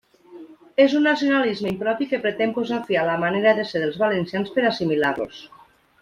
[0.85, 4.49] És un nacionalisme impropi que pretén posar fi a la manera de ser dels valencians
[4.55, 5.43] per a assimilar-los.